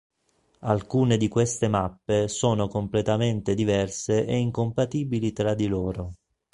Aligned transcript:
Alcune 0.61 1.15
di 1.17 1.27
queste 1.27 1.67
mappe 1.67 2.27
sono 2.27 2.67
completamente 2.67 3.53
diverse 3.53 4.25
e 4.25 4.35
incompatibili 4.35 5.31
tra 5.31 5.53
di 5.53 5.67
loro. 5.67 6.13